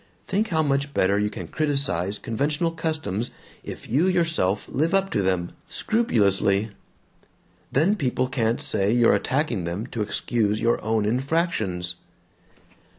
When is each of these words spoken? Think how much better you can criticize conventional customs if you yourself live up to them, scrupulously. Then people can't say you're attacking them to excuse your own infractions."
Think 0.25 0.47
how 0.47 0.63
much 0.63 0.95
better 0.95 1.19
you 1.19 1.29
can 1.29 1.47
criticize 1.47 2.17
conventional 2.17 2.71
customs 2.71 3.29
if 3.63 3.87
you 3.87 4.07
yourself 4.07 4.67
live 4.67 4.95
up 4.95 5.11
to 5.11 5.21
them, 5.21 5.51
scrupulously. 5.67 6.71
Then 7.71 7.95
people 7.95 8.27
can't 8.27 8.59
say 8.61 8.91
you're 8.91 9.13
attacking 9.13 9.65
them 9.65 9.85
to 9.91 10.01
excuse 10.01 10.59
your 10.59 10.83
own 10.83 11.05
infractions." 11.05 11.97